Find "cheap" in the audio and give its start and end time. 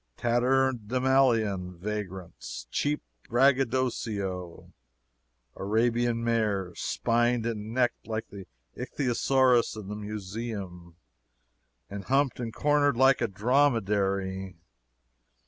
2.71-3.03